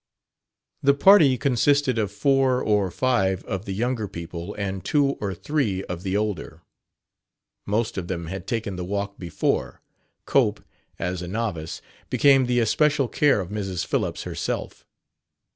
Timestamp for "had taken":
8.25-8.77